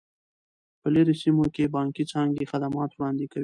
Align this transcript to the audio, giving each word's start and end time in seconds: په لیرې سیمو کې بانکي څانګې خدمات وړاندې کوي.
په 0.81 0.87
لیرې 0.93 1.15
سیمو 1.21 1.45
کې 1.55 1.71
بانکي 1.75 2.03
څانګې 2.11 2.49
خدمات 2.51 2.91
وړاندې 2.93 3.25
کوي. 3.31 3.39